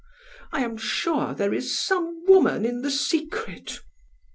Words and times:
I 0.51 0.61
am 0.63 0.77
sure 0.77 1.35
there 1.35 1.53
is 1.53 1.77
some 1.77 2.23
woman 2.25 2.65
in 2.65 2.81
the 2.81 2.89
secret." 2.89 3.81